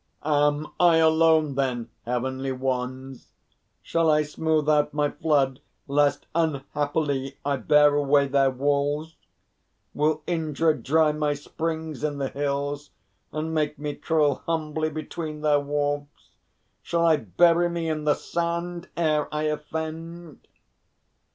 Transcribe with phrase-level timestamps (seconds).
[0.25, 3.33] "Am I alone, then, Heavenly Ones?
[3.83, 9.15] Shall I smooth out my flood lest unhappily I bear away their walls?
[9.93, 12.89] Will Indra dry my springs in the hills
[13.31, 16.31] and make me crawl humbly between their wharfs?
[16.81, 20.47] Shall I bury me in the sand ere I offend?"